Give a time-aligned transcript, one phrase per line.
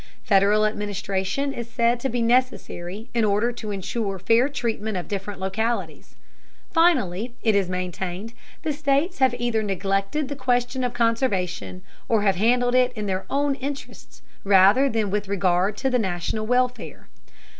[0.23, 5.39] Federal administration is said to be necessary in order to insure fair treatment of different
[5.39, 6.15] localities.
[6.71, 8.33] Finally, it is maintained,
[8.63, 13.27] the states have either neglected the question of conservation, or have handled it in their
[13.29, 17.07] own interests rather than with regard to the national welfare.